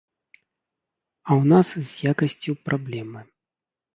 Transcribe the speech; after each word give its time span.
А 1.27 1.29
ў 1.41 1.51
нас 1.51 1.67
з 1.77 2.09
якасцю 2.13 2.51
праблемы. 2.69 3.21